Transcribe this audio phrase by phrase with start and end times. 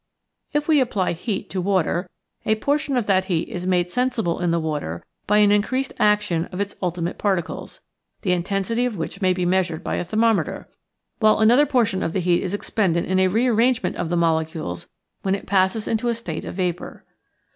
[0.51, 2.09] If we apply heat to water,
[2.43, 5.93] a portion of that heat is made sensi ble in the water by an increased
[5.99, 7.81] action of its ultimate particles,
[8.23, 10.67] the intensity of which may be measured by a thermometer,
[11.19, 14.87] while another portion of the heat is expended in a rearrange ment of the molecules
[15.21, 17.05] when it passes into a state of vapor.